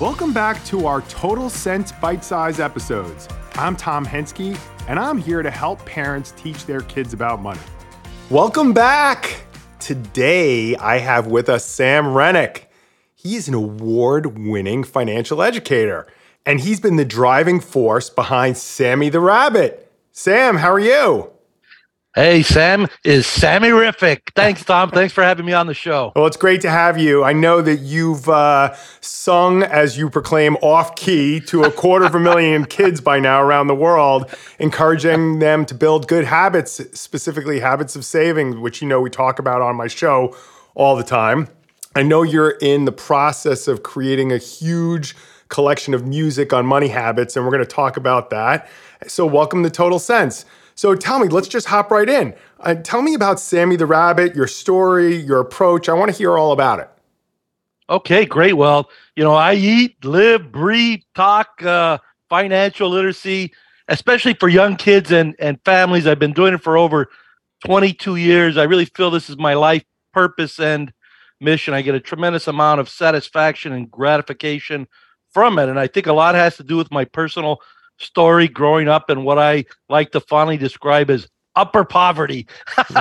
[0.00, 3.26] Welcome back to our Total Sense Bite Size episodes.
[3.54, 4.56] I'm Tom Henske,
[4.86, 7.58] and I'm here to help parents teach their kids about money.
[8.30, 9.40] Welcome back.
[9.80, 12.66] Today, I have with us Sam Renick.
[13.16, 16.06] He is an award winning financial educator,
[16.46, 19.90] and he's been the driving force behind Sammy the Rabbit.
[20.12, 21.32] Sam, how are you?
[22.14, 24.32] Hey, Sam is Sammy Riffic.
[24.34, 24.90] Thanks, Tom.
[24.94, 26.12] Thanks for having me on the show.
[26.16, 27.22] Well, it's great to have you.
[27.22, 32.14] I know that you've uh, sung, as you proclaim, off key to a quarter of
[32.14, 37.60] a million kids by now around the world, encouraging them to build good habits, specifically
[37.60, 40.34] habits of saving, which you know we talk about on my show
[40.74, 41.46] all the time.
[41.94, 45.14] I know you're in the process of creating a huge
[45.50, 48.66] collection of music on money habits, and we're going to talk about that.
[49.06, 50.46] So, welcome to Total Sense.
[50.78, 52.36] So tell me, let's just hop right in.
[52.60, 55.88] Uh, tell me about Sammy the Rabbit, your story, your approach.
[55.88, 56.88] I want to hear all about it.
[57.90, 58.52] Okay, great.
[58.52, 61.98] Well, you know, I eat, live, breathe, talk uh,
[62.28, 63.52] financial literacy,
[63.88, 66.06] especially for young kids and, and families.
[66.06, 67.08] I've been doing it for over
[67.64, 68.56] 22 years.
[68.56, 69.82] I really feel this is my life
[70.12, 70.92] purpose and
[71.40, 71.74] mission.
[71.74, 74.86] I get a tremendous amount of satisfaction and gratification
[75.32, 75.68] from it.
[75.68, 77.62] And I think a lot has to do with my personal
[77.98, 82.46] story growing up and what I like to fondly describe as upper poverty.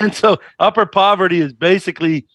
[0.00, 2.26] and so, upper poverty is basically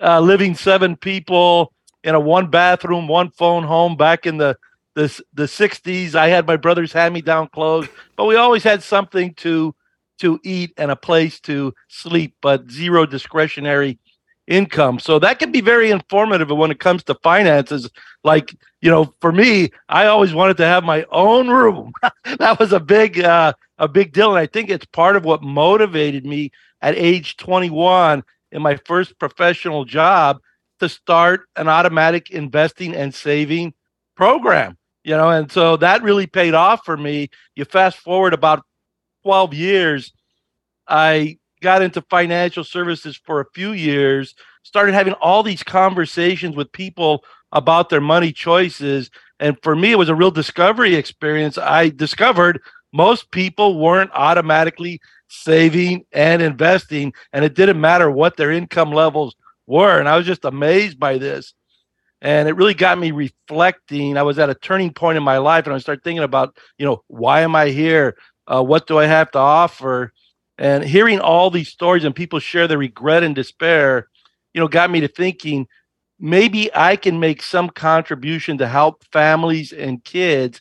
[0.00, 4.56] uh, living seven people in a one bathroom, one phone home back in the
[4.94, 6.14] the, the 60s.
[6.14, 9.74] I had my brother's hand me down clothes, but we always had something to
[10.20, 13.98] to eat and a place to sleep, but zero discretionary
[14.46, 14.98] income.
[14.98, 17.90] So that can be very informative when it comes to finances.
[18.22, 21.92] Like, you know, for me, I always wanted to have my own room.
[22.38, 25.42] that was a big uh, a big deal and I think it's part of what
[25.42, 28.22] motivated me at age 21
[28.52, 30.38] in my first professional job
[30.80, 33.74] to start an automatic investing and saving
[34.16, 34.76] program.
[35.02, 37.28] You know, and so that really paid off for me.
[37.56, 38.64] You fast forward about
[39.22, 40.12] 12 years,
[40.88, 46.70] I got into financial services for a few years, started having all these conversations with
[46.72, 49.10] people about their money choices.
[49.40, 51.56] And for me, it was a real discovery experience.
[51.56, 52.60] I discovered
[52.92, 59.34] most people weren't automatically saving and investing, and it didn't matter what their income levels
[59.66, 59.98] were.
[59.98, 61.54] And I was just amazed by this.
[62.20, 64.18] And it really got me reflecting.
[64.18, 66.84] I was at a turning point in my life, and I started thinking about, you
[66.84, 68.16] know, why am I here?
[68.46, 70.12] Uh, what do I have to offer?
[70.58, 74.08] And hearing all these stories and people share their regret and despair,
[74.52, 75.66] you know, got me to thinking
[76.18, 80.60] maybe I can make some contribution to help families and kids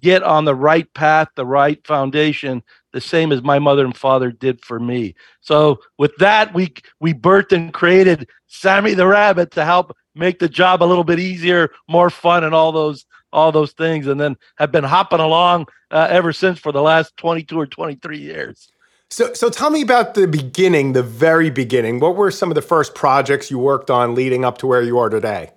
[0.00, 2.62] get on the right path, the right foundation,
[2.92, 5.14] the same as my mother and father did for me.
[5.40, 10.48] So with that, we we birthed and created Sammy the Rabbit to help make the
[10.48, 14.36] job a little bit easier, more fun, and all those all those things, and then
[14.56, 18.68] have been hopping along uh, ever since for the last 22 or 23 years.
[19.10, 21.98] So, so tell me about the beginning, the very beginning.
[21.98, 24.98] What were some of the first projects you worked on leading up to where you
[24.98, 25.50] are today?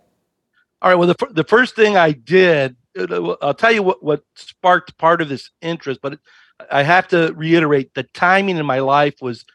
[0.81, 0.95] All right.
[0.95, 5.29] Well, the, the first thing I did, I'll tell you what, what sparked part of
[5.29, 6.19] this interest, but
[6.71, 9.45] I have to reiterate the timing in my life was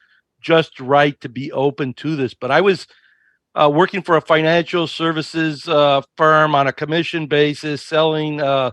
[0.41, 2.35] just right to be open to this.
[2.35, 2.87] But I was
[3.57, 8.71] uh, working for a financial services uh, firm on a commission basis, selling uh,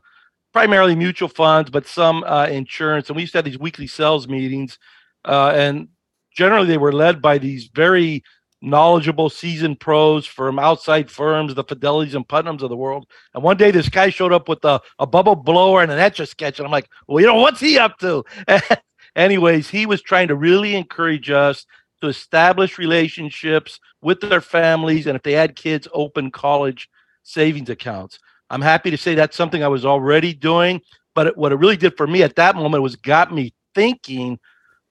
[0.53, 3.09] primarily mutual funds, but some uh, insurance.
[3.09, 4.77] And we used to have these weekly sales meetings
[5.25, 5.89] uh, and
[6.35, 8.23] generally they were led by these very
[8.61, 13.05] knowledgeable seasoned pros from outside firms, the Fidelities and Putnams of the world.
[13.33, 16.19] And one day this guy showed up with a, a bubble blower and an etch
[16.19, 16.59] a sketch.
[16.59, 18.23] And I'm like, well, you know, what's he up to?
[19.15, 21.65] Anyways, he was trying to really encourage us
[22.01, 26.89] to establish relationships with their families and if they had kids, open college
[27.23, 28.19] savings accounts.
[28.49, 30.81] I'm happy to say that's something I was already doing.
[31.13, 34.39] But it, what it really did for me at that moment was got me thinking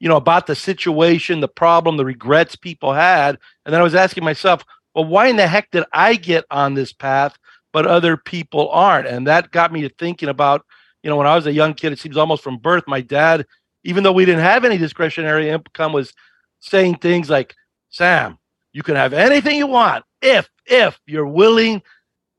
[0.01, 3.39] you know, about the situation, the problem, the regrets people had.
[3.65, 4.65] And then I was asking myself,
[4.95, 7.37] well, why in the heck did I get on this path,
[7.73, 9.07] but other people aren't?
[9.07, 10.65] And that got me to thinking about,
[11.03, 13.47] you know, when I was a young kid, it seems almost from birth, my dad,
[13.85, 16.13] even though we didn't have any discretionary income, was
[16.61, 17.55] saying things like,
[17.91, 18.39] Sam,
[18.73, 21.83] you can have anything you want if, if you're willing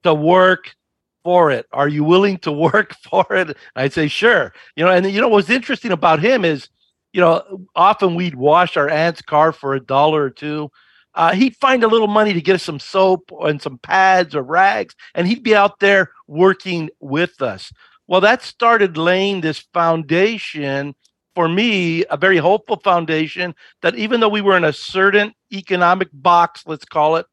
[0.03, 0.75] to work
[1.23, 1.65] for it.
[1.71, 3.57] Are you willing to work for it?
[3.75, 4.53] I'd say, sure.
[4.75, 6.69] You know, and you know, what's interesting about him is
[7.15, 10.69] you know, often we'd wash our aunt's car for a dollar or two.
[11.13, 14.43] Uh, he'd find a little money to get us some soap and some pads or
[14.43, 17.71] rags, and he'd be out there working with us.
[18.05, 20.93] Well, that started laying this foundation
[21.35, 26.09] for me, a very hopeful foundation that even though we were in a certain economic
[26.11, 27.27] box, let's call it,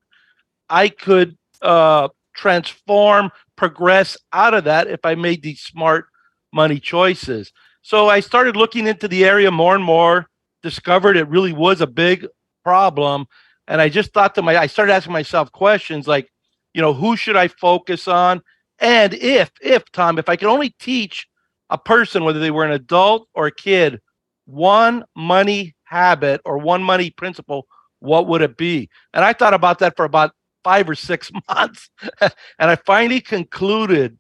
[0.71, 2.07] I could uh,
[2.37, 6.07] transform progress out of that if I made these smart
[6.53, 7.53] money choices.
[7.83, 10.29] So I started looking into the area more and more,
[10.63, 12.27] discovered it really was a big
[12.65, 13.27] problem.
[13.67, 16.29] And I just thought to my, I started asking myself questions like,
[16.75, 18.41] you know, who should I focus on?
[18.79, 21.27] And if, if Tom, if I could only teach
[21.71, 24.01] a person, whether they were an adult or a kid,
[24.45, 27.67] one money habit or one money principle,
[27.99, 28.89] what would it be?
[29.13, 30.33] And I thought about that for about
[30.63, 31.91] five or six months.
[32.21, 32.33] and
[32.71, 34.19] I finally concluded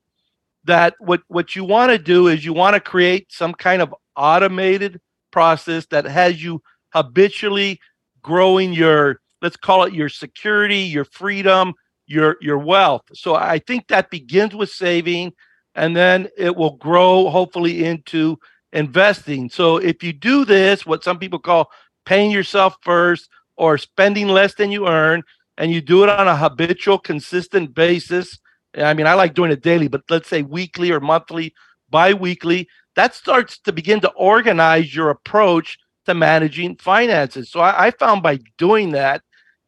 [0.64, 3.94] that what, what you want to do is you want to create some kind of
[4.16, 5.00] automated
[5.30, 6.62] process that has you
[6.92, 7.80] habitually
[8.22, 11.72] growing your let's call it your security your freedom
[12.06, 13.02] your your wealth.
[13.14, 15.32] So i think that begins with saving
[15.74, 18.38] and then it will grow hopefully into
[18.74, 19.48] investing.
[19.48, 21.70] So if you do this what some people call
[22.04, 25.22] paying yourself first or spending less than you earn
[25.56, 28.38] and you do it on a habitual consistent basis
[28.78, 31.54] i mean i like doing it daily but let's say weekly or monthly
[31.90, 37.90] bi-weekly that starts to begin to organize your approach to managing finances so i, I
[37.90, 39.22] found by doing that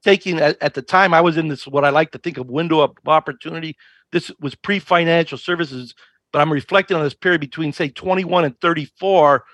[0.05, 2.47] taking at, at, the time I was in this what I like to think of
[2.47, 3.77] window of opportunity.
[4.13, 5.95] This was pre-financial services,
[6.33, 9.45] but I'm reflecting on this period between say 21 and 34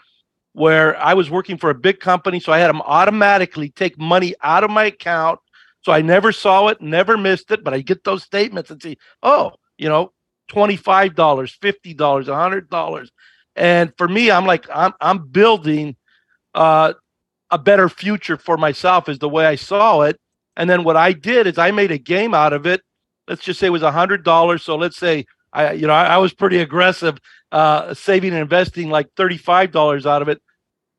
[0.53, 4.35] where I was working for a big company so I had them automatically take money
[4.43, 5.39] out of my account
[5.83, 8.97] so I never saw it, never missed it, but I get those statements and see,
[9.23, 10.13] "Oh, you know,
[10.51, 13.11] $25, $50, $100."
[13.57, 15.97] And for me, I'm like I'm I'm building
[16.55, 16.95] uh
[17.51, 20.19] a better future for myself is the way I saw it
[20.57, 22.83] and then what I did is I made a game out of it.
[23.29, 24.63] Let's just say it was a hundred dollars.
[24.63, 27.19] So let's say I, you know, I, I was pretty aggressive,
[27.51, 30.41] uh, saving and investing like thirty-five dollars out of it.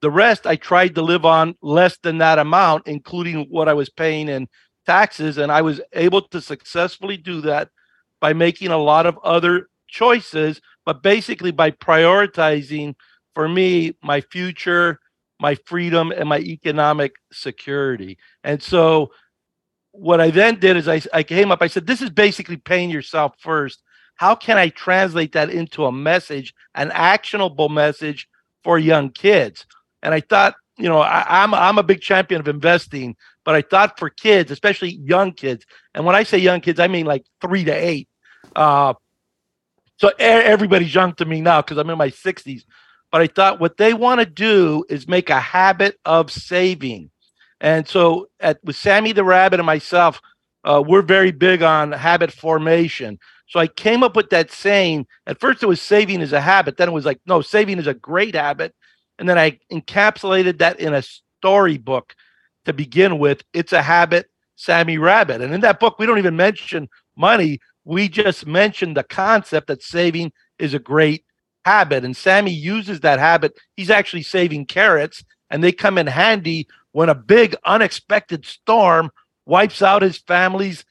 [0.02, 3.90] The rest I tried to live on less than that amount, including what I was
[3.90, 4.48] paying in
[4.86, 7.70] taxes, and I was able to successfully do that
[8.20, 12.96] by making a lot of other choices, but basically by prioritizing
[13.36, 15.00] for me my future,
[15.40, 18.18] my freedom, and my economic security.
[18.44, 19.12] And so
[19.92, 22.90] what I then did is I, I came up, I said, this is basically paying
[22.90, 23.82] yourself first.
[24.16, 28.30] How can I translate that into a message, an actionable message
[28.64, 29.66] for young kids?
[30.04, 33.62] And I thought, you know, I, I'm I'm a big champion of investing, but I
[33.62, 37.26] thought for kids, especially young kids, and when I say young kids, I mean like
[37.42, 38.08] three to eight.
[38.56, 38.94] Uh,
[39.98, 42.64] so everybody's young to me now because I'm in my 60s.
[43.12, 47.12] But I thought what they want to do is make a habit of saving.
[47.60, 50.20] And so at with Sammy the Rabbit and myself,
[50.64, 53.20] uh, we're very big on habit formation.
[53.48, 55.06] So I came up with that saying.
[55.28, 56.78] At first, it was saving is a habit.
[56.78, 58.74] Then it was like, no, saving is a great habit.
[59.20, 62.16] And then I encapsulated that in a storybook
[62.66, 63.44] to begin with.
[63.54, 65.42] It's a habit, Sammy Rabbit.
[65.42, 67.60] And in that book, we don't even mention money.
[67.84, 71.26] We just mention the concept that saving is a great
[71.66, 72.04] habit.
[72.04, 73.54] And Sammy uses that habit.
[73.76, 79.12] He's actually saving carrots, and they come in handy when a big unexpected storm
[79.46, 80.86] wipes out his family's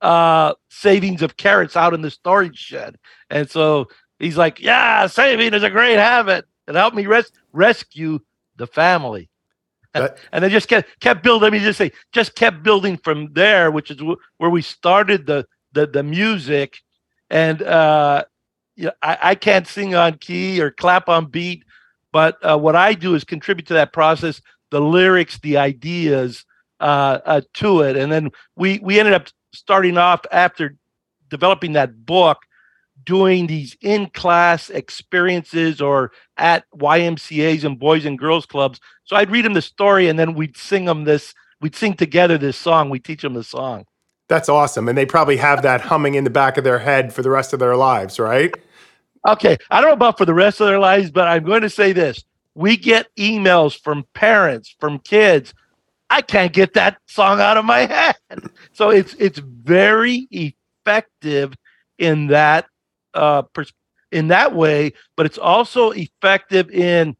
[0.00, 2.96] uh, savings of carrots out in the storage shed.
[3.30, 3.88] And so
[4.18, 6.44] he's like, Yeah, saving is a great habit.
[6.66, 8.20] It helped me res- rescue
[8.56, 9.28] the family.
[9.94, 11.42] That, and they just kept kept building.
[11.42, 15.26] Let me just say, just kept building from there, which is w- where we started
[15.26, 16.78] the the the music.
[17.30, 18.24] And uh,
[18.76, 21.64] you know, I, I can't sing on key or clap on beat,
[22.12, 24.40] but uh, what I do is contribute to that process
[24.70, 26.44] the lyrics, the ideas
[26.80, 27.96] uh, uh, to it.
[27.96, 30.76] And then we we ended up starting off after
[31.28, 32.38] developing that book,
[33.04, 38.80] doing these in class experiences or at YMCA's and Boys and Girls Clubs.
[39.04, 42.38] So I'd read them the story and then we'd sing them this, we'd sing together
[42.38, 42.90] this song.
[42.90, 43.84] We teach them the song.
[44.28, 44.88] That's awesome.
[44.88, 47.52] And they probably have that humming in the back of their head for the rest
[47.52, 48.54] of their lives, right?
[49.26, 49.56] Okay.
[49.70, 51.92] I don't know about for the rest of their lives, but I'm going to say
[51.92, 55.52] this we get emails from parents, from kids.
[56.10, 58.16] I can't get that song out of my head.
[58.72, 61.54] So it's it's very effective
[61.98, 62.66] in that
[63.14, 63.72] uh pers-
[64.12, 67.16] in that way, but it's also effective in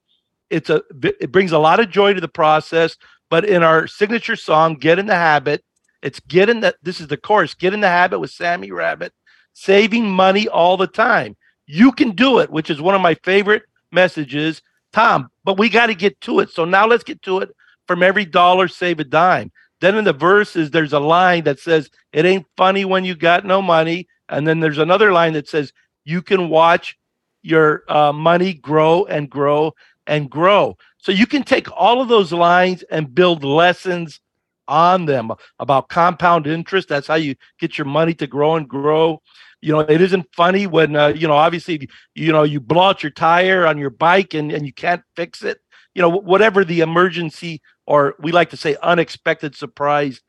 [0.51, 2.97] it's a it brings a lot of joy to the process.
[3.31, 5.65] But in our signature song, "Get in the Habit,"
[6.03, 6.77] it's get in that.
[6.83, 9.13] This is the chorus: "Get in the habit with Sammy Rabbit,
[9.55, 11.37] saving money all the time.
[11.67, 14.63] You can do it," which is one of my favorite messages
[14.95, 16.51] Tom, but we got to get to it.
[16.51, 17.51] So now let's get to it.
[17.89, 19.51] From every dollar, save a dime.
[19.81, 23.45] Then in the verses, there's a line that says, It ain't funny when you got
[23.45, 24.07] no money.
[24.29, 25.73] And then there's another line that says,
[26.05, 26.97] You can watch
[27.43, 29.75] your uh, money grow and grow
[30.07, 30.77] and grow.
[30.99, 34.21] So you can take all of those lines and build lessons
[34.67, 36.89] on them about compound interest.
[36.89, 39.21] That's how you get your money to grow and grow.
[39.61, 43.03] you know, it isn't funny when uh, you know, obviously, you know, you blow out
[43.03, 45.59] your tire on your bike and and you can't fix it.
[45.95, 50.21] You know, whatever the emergency or we like to say unexpected surprise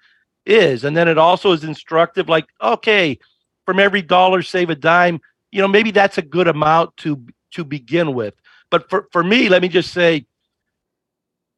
[0.46, 2.30] is, and then it also is instructive.
[2.30, 3.18] Like, okay,
[3.66, 5.20] from every dollar, save a dime.
[5.56, 8.34] You know, maybe that's a good amount to to begin with.
[8.70, 10.26] But for for me, let me just say,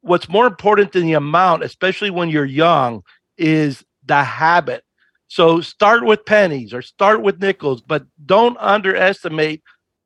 [0.02, 3.02] what's more important than the amount, especially when you're young,
[3.36, 4.84] is the habit.
[5.26, 9.62] So start with pennies or start with nickels, but don't underestimate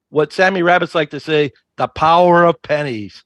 [0.08, 3.22] what Sammy Rabbits like to say the power of pennies.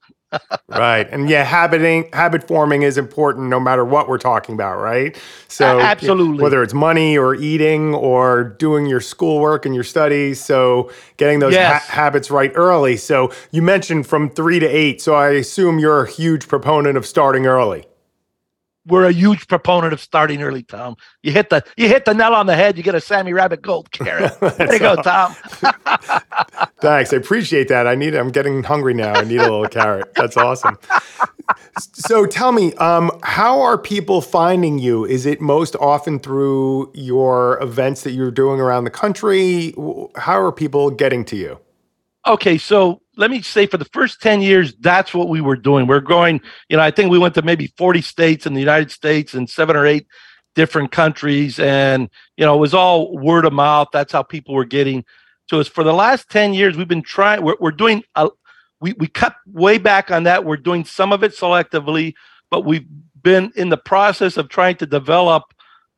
[0.68, 1.08] Right.
[1.10, 5.16] And yeah, habiting habit forming is important no matter what we're talking about, right?
[5.48, 6.42] So absolutely.
[6.42, 11.54] whether it's money or eating or doing your schoolwork and your studies, so getting those
[11.54, 11.86] yes.
[11.86, 12.96] ha- habits right early.
[12.96, 17.06] So you mentioned from 3 to 8, so I assume you're a huge proponent of
[17.06, 17.86] starting early
[18.86, 20.96] we're a huge proponent of starting early, Tom.
[21.22, 22.76] You hit the you hit the nail on the head.
[22.76, 24.38] You get a Sammy Rabbit Gold carrot.
[24.40, 25.34] there you go, Tom.
[26.80, 27.86] Thanks, I appreciate that.
[27.86, 28.14] I need.
[28.14, 29.14] I'm getting hungry now.
[29.14, 30.14] I need a little carrot.
[30.14, 30.78] That's awesome.
[31.78, 35.04] So tell me, um, how are people finding you?
[35.04, 39.74] Is it most often through your events that you're doing around the country?
[40.16, 41.58] How are people getting to you?
[42.26, 45.86] Okay, so let me say for the first 10 years, that's what we were doing.
[45.86, 48.90] We're going, you know, I think we went to maybe 40 states in the United
[48.90, 50.08] States and seven or eight
[50.56, 51.60] different countries.
[51.60, 53.88] And, you know, it was all word of mouth.
[53.92, 55.04] That's how people were getting
[55.50, 55.68] to us.
[55.68, 58.28] For the last 10 years, we've been trying, we're, we're doing, a,
[58.80, 60.44] we, we cut way back on that.
[60.44, 62.14] We're doing some of it selectively,
[62.50, 62.86] but we've
[63.22, 65.44] been in the process of trying to develop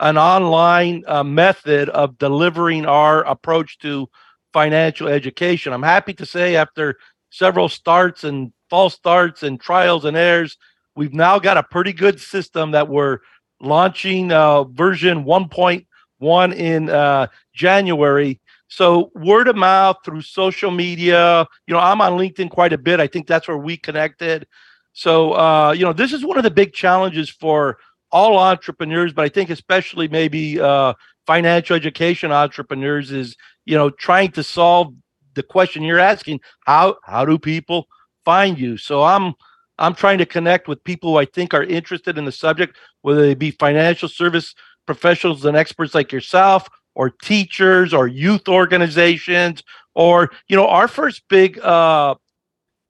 [0.01, 4.09] an online uh, method of delivering our approach to
[4.53, 5.73] financial education.
[5.73, 6.99] I'm happy to say, after
[7.31, 10.57] several starts and false starts and trials and errors,
[10.97, 13.19] we've now got a pretty good system that we're
[13.61, 18.41] launching uh, version 1.1 in uh, January.
[18.69, 21.47] So word of mouth through social media.
[21.67, 23.01] You know, I'm on LinkedIn quite a bit.
[23.01, 24.47] I think that's where we connected.
[24.93, 27.79] So uh, you know, this is one of the big challenges for
[28.11, 30.95] all entrepreneurs, but I think especially maybe uh,
[31.29, 34.95] financial education entrepreneurs is you know trying to solve
[35.35, 37.87] the question you're asking how how do people
[38.25, 38.79] find you?
[38.79, 39.35] So i'm
[39.79, 43.21] i'm trying to connect with people who i think are interested in the subject whether
[43.21, 44.55] they be financial service
[44.87, 49.63] professionals and experts like yourself or teachers or youth organizations
[49.95, 52.15] or you know our first big uh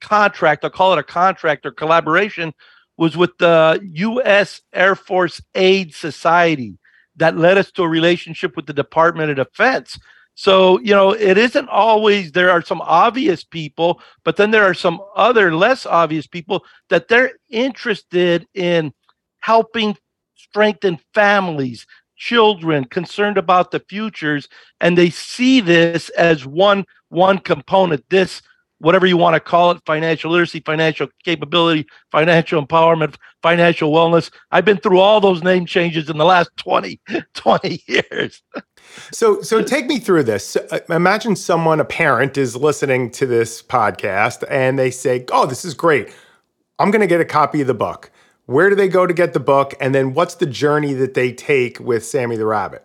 [0.01, 2.55] contract i'll call it a contract or collaboration
[2.97, 6.79] was with the u.s air force aid society
[7.19, 9.99] that led us to a relationship with the Department of Defense.
[10.35, 14.75] So, you know, it isn't always there are some obvious people, but then there are
[14.75, 18.93] some other less obvious people that they're interested in
[19.41, 19.97] helping
[20.37, 24.49] strengthen families, children, concerned about the futures,
[24.81, 28.05] and they see this as one one component.
[28.09, 28.43] This
[28.81, 34.31] whatever you want to call it financial literacy, financial capability, financial empowerment, financial wellness.
[34.51, 37.01] I've been through all those name changes in the last 20,
[37.35, 38.43] 20 years.
[39.13, 40.57] so, so take me through this.
[40.57, 45.65] Uh, imagine someone, a parent, is listening to this podcast and they say, Oh, this
[45.65, 46.15] is great.
[46.79, 48.11] I'm going to get a copy of the book.
[48.47, 49.75] Where do they go to get the book?
[49.81, 52.85] And then what's the journey that they take with Sammy the Rabbit?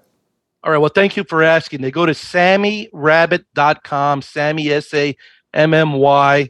[0.64, 0.78] All right.
[0.78, 1.82] Well, thank you for asking.
[1.82, 5.16] They go to sammyrabbit.com, Sammy, S A
[5.54, 6.50] M M Y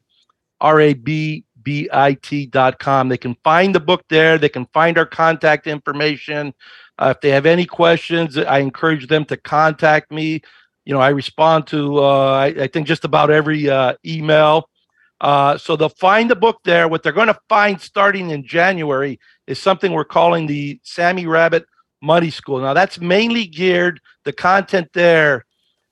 [0.61, 3.09] R A B B I T dot com.
[3.09, 4.37] They can find the book there.
[4.37, 6.53] They can find our contact information.
[6.99, 10.41] Uh, if they have any questions, I encourage them to contact me.
[10.85, 14.69] You know, I respond to, uh, I, I, think, just about every uh, email.
[15.21, 16.87] Uh, so they'll find the book there.
[16.87, 21.65] What they're going to find starting in January is something we're calling the Sammy Rabbit
[22.01, 22.59] Money School.
[22.59, 25.45] Now, that's mainly geared, the content there,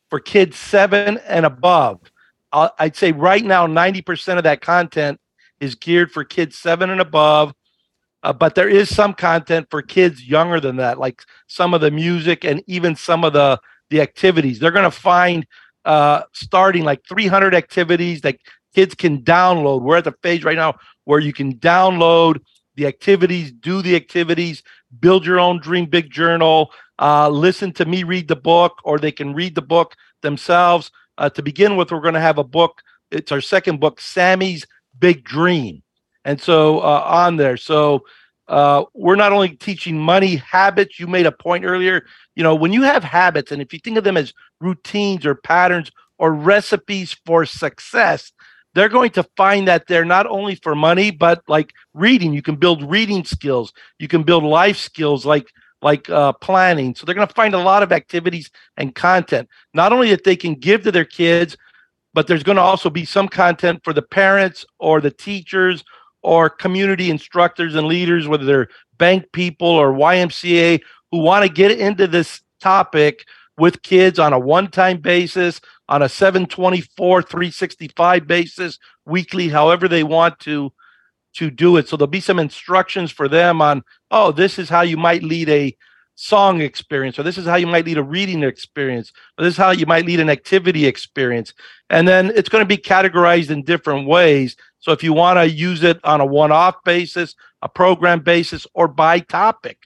[0.10, 2.11] for kids seven and above.
[2.54, 5.20] I'd say right now, 90% of that content
[5.60, 7.54] is geared for kids seven and above.
[8.24, 11.90] Uh, but there is some content for kids younger than that, like some of the
[11.90, 14.58] music and even some of the the activities.
[14.60, 15.46] They're going to find
[15.86, 18.38] uh, starting like 300 activities that
[18.74, 19.82] kids can download.
[19.82, 22.40] We're at the phase right now where you can download
[22.76, 24.64] the activities, do the activities,
[25.00, 29.12] build your own dream big journal, uh, listen to me read the book, or they
[29.12, 30.92] can read the book themselves.
[31.18, 32.82] Uh, to begin with, we're going to have a book.
[33.12, 34.66] It's our second book, Sammy's
[35.00, 35.84] Big Dream.
[36.26, 37.58] And so uh, on there.
[37.58, 38.04] So
[38.48, 41.00] uh, we're not only teaching money habits.
[41.00, 42.06] You made a point earlier.
[42.36, 45.36] You know, when you have habits, and if you think of them as routines or
[45.36, 48.32] patterns or recipes for success,
[48.74, 52.34] they're going to find that they're not only for money, but like reading.
[52.34, 53.74] You can build reading skills.
[54.00, 55.52] You can build life skills like
[55.82, 56.96] like uh, planning.
[56.96, 60.36] So they're going to find a lot of activities and content, not only that they
[60.36, 61.58] can give to their kids,
[62.14, 65.84] but there's going to also be some content for the parents or the teachers
[66.24, 71.72] or community instructors and leaders, whether they're bank people or YMCA, who want to get
[71.72, 73.26] into this topic
[73.58, 80.04] with kids on a one time basis, on a 724, 365 basis, weekly, however they
[80.04, 80.72] want to
[81.34, 81.88] to do it.
[81.88, 85.50] So there'll be some instructions for them on, oh, this is how you might lead
[85.50, 85.76] a
[86.16, 89.58] song experience, or this is how you might lead a reading experience, or this is
[89.58, 91.54] how you might lead an activity experience.
[91.90, 94.56] And then it's going to be categorized in different ways.
[94.80, 98.88] So if you want to use it on a one-off basis, a program basis, or
[98.88, 99.80] by topic,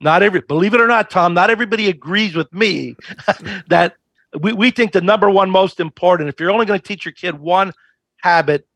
[0.00, 2.96] not every believe it or not, Tom, not everybody agrees with me
[3.68, 3.96] that
[4.40, 7.12] we, we think the number one most important, if you're only going to teach your
[7.12, 7.72] kid one
[8.18, 8.66] habit,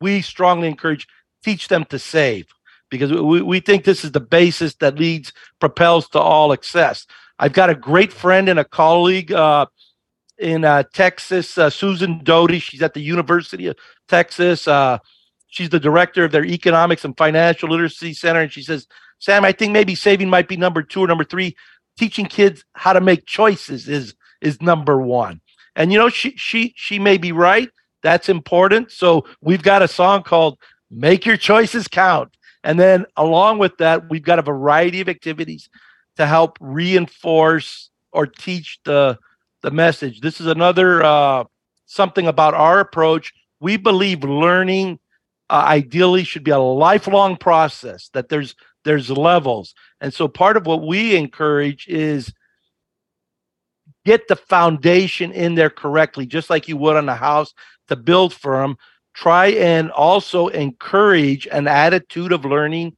[0.00, 1.06] we strongly encourage
[1.44, 2.46] teach them to save
[2.90, 7.06] because we, we think this is the basis that leads propels to all success.
[7.38, 9.66] I've got a great friend and a colleague uh,
[10.38, 12.58] in uh, Texas, uh, Susan Doty.
[12.58, 13.76] She's at the University of
[14.08, 14.68] Texas.
[14.68, 14.98] Uh,
[15.48, 18.86] she's the director of their Economics and Financial Literacy Center, and she says,
[19.18, 21.56] "Sam, I think maybe saving might be number two or number three.
[21.96, 25.40] Teaching kids how to make choices is is number one."
[25.76, 27.70] And you know, she she she may be right.
[28.02, 28.92] That's important.
[28.92, 30.58] So we've got a song called
[30.94, 35.68] "Make Your Choices Count." And then along with that, we've got a variety of activities
[36.16, 39.18] to help reinforce or teach the
[39.62, 40.20] the message.
[40.20, 41.44] This is another uh,
[41.86, 43.32] something about our approach.
[43.60, 44.98] We believe learning
[45.50, 48.08] uh, ideally should be a lifelong process.
[48.14, 52.32] That there's there's levels, and so part of what we encourage is
[54.04, 57.54] get the foundation in there correctly, just like you would on a house
[57.88, 58.76] to build from
[59.14, 62.96] try and also encourage an attitude of learning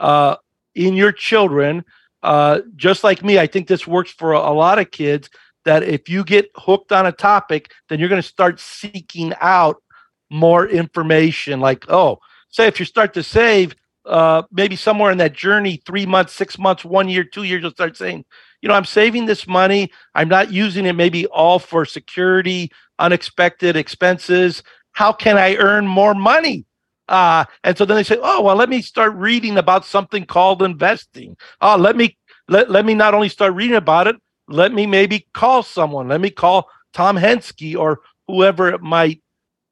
[0.00, 0.36] uh,
[0.74, 1.84] in your children.
[2.22, 5.28] Uh, just like me, I think this works for a, a lot of kids.
[5.64, 9.80] That if you get hooked on a topic, then you're going to start seeking out
[10.28, 11.60] more information.
[11.60, 16.04] Like, oh, say if you start to save, uh, maybe somewhere in that journey, three
[16.04, 18.24] months, six months, one year, two years, you'll start saying,
[18.60, 19.92] you know, I'm saving this money.
[20.16, 26.14] I'm not using it maybe all for security, unexpected expenses how can I earn more
[26.14, 26.64] money?
[27.08, 30.62] Uh, and so then they say, oh, well, let me start reading about something called
[30.62, 31.36] investing.
[31.60, 32.16] Oh, let me
[32.48, 34.16] let, let me not only start reading about it,
[34.48, 36.08] let me maybe call someone.
[36.08, 39.22] Let me call Tom Henske or whoever it might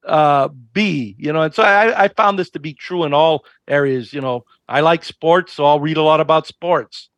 [0.04, 1.42] uh, be, you know.
[1.42, 4.12] And so I, I found this to be true in all areas.
[4.12, 7.08] You know, I like sports, so I'll read a lot about sports.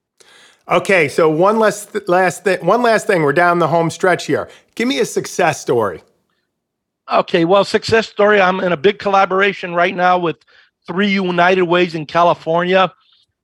[0.68, 2.64] Okay, so one last last thing.
[2.64, 3.22] One last thing.
[3.22, 4.48] We're down the home stretch here.
[4.74, 6.02] Give me a success story.
[7.10, 8.40] Okay, well, success story.
[8.40, 10.36] I'm in a big collaboration right now with
[10.86, 12.92] three United Ways in California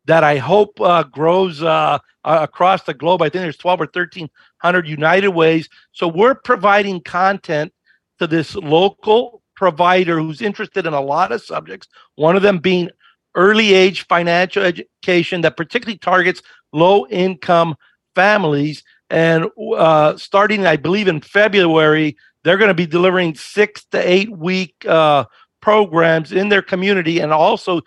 [0.07, 3.21] that I hope uh, grows uh, across the globe.
[3.21, 5.69] I think there's 12 or 1300 United Ways.
[5.93, 7.73] So we're providing content
[8.19, 11.89] to this local provider who's interested in a lot of subjects.
[12.15, 12.91] One of them being
[13.35, 16.43] early age financial education that particularly targets
[16.73, 17.77] low income
[18.15, 18.83] families.
[19.11, 24.31] And uh, starting, I believe, in February, they're going to be delivering six to eight
[24.31, 25.25] week uh,
[25.61, 27.81] programs in their community and also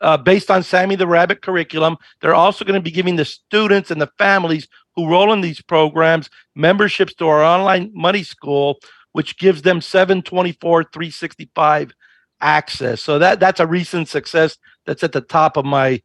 [0.00, 1.96] uh, based on Sammy the Rabbit curriculum.
[2.20, 5.60] They're also going to be giving the students and the families who roll in these
[5.60, 8.78] programs memberships to our online money school,
[9.12, 11.92] which gives them 724, 365
[12.40, 13.02] access.
[13.02, 16.02] So that that's a recent success that's at the top of my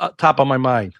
[0.00, 0.94] uh, top of my mind.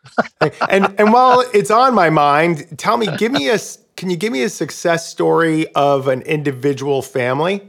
[0.68, 3.59] and and while it's on my mind, tell me, give me a
[3.99, 7.69] can you give me a success story of an individual family?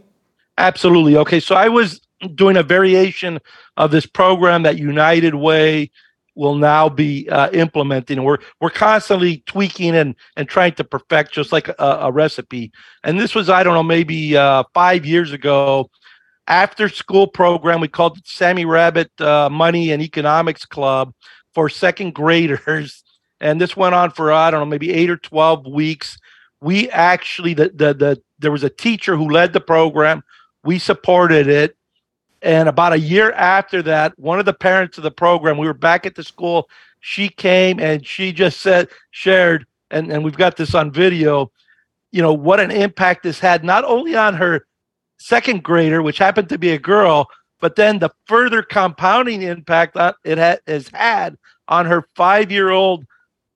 [0.60, 1.18] Absolutely.
[1.18, 2.02] Okay, so I was
[2.36, 3.40] doing a variation
[3.78, 5.90] of this program that United Way
[6.36, 8.24] will now be uh, implementing.
[8.24, 12.72] We're we're constantly tweaking and and trying to perfect just like a, a recipe.
[13.04, 15.90] And this was I don't know maybe uh, five years ago.
[16.46, 21.12] After school program, we called it Sammy Rabbit uh, Money and Economics Club
[21.56, 23.04] for second graders
[23.42, 26.18] and this went on for I don't know maybe eight or twelve weeks.
[26.62, 30.24] We actually the the, the there was a teacher who led the program.
[30.64, 31.76] We supported it,
[32.42, 35.74] and about a year after that, one of the parents of the program, we were
[35.74, 36.70] back at the school.
[37.02, 41.52] She came and she just said shared, and and we've got this on video.
[42.12, 44.66] You know what an impact this had not only on her
[45.18, 50.16] second grader, which happened to be a girl, but then the further compounding impact that
[50.24, 53.06] it ha- has had on her five year old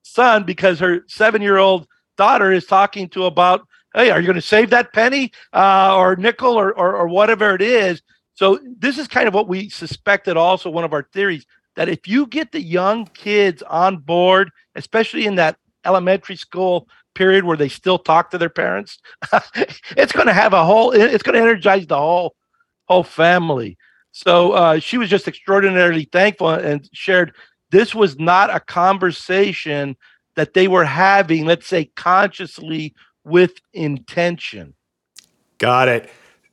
[0.04, 4.36] son because her seven year old daughter is talking to about, hey, are you going
[4.36, 8.02] to save that penny uh, or nickel or, or, or whatever it is?
[8.34, 10.36] So this is kind of what we suspected.
[10.36, 15.26] Also, one of our theories: that if you get the young kids on board, especially
[15.26, 18.98] in that elementary school period where they still talk to their parents,
[19.96, 22.34] it's going to have a whole, it's going to energize the whole
[22.86, 23.78] whole family.
[24.12, 27.34] So uh, she was just extraordinarily thankful and shared
[27.74, 29.96] this was not a conversation
[30.36, 34.74] that they were having, let's say, consciously with intention.
[35.58, 36.08] Got it.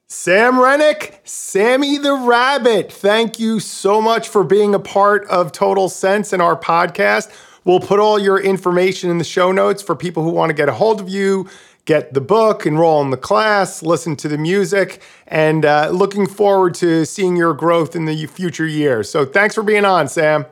[0.08, 5.90] Sam Renick, Sammy the Rabbit, thank you so much for being a part of Total
[5.90, 7.32] Sense and our podcast.
[7.66, 10.70] We'll put all your information in the show notes for people who want to get
[10.70, 11.48] a hold of you,
[11.86, 16.74] get the book, enroll in the class, listen to the music, and uh, looking forward
[16.76, 19.08] to seeing your growth in the future years.
[19.08, 20.48] So thanks for being on, Sam.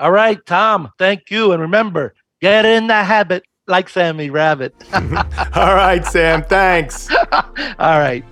[0.00, 1.52] All right, Tom, thank you.
[1.52, 4.74] And remember, get in the habit like Sammy Rabbit.
[4.94, 7.08] all right, Sam, thanks.
[7.32, 7.44] all
[7.78, 8.24] right.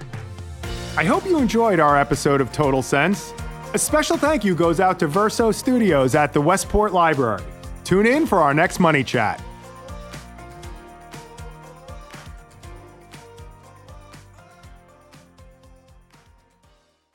[0.96, 3.34] I hope you enjoyed our episode of Total Sense.
[3.74, 7.42] A special thank you goes out to Verso Studios at the Westport Library.
[7.84, 9.42] Tune in for our next Money Chat.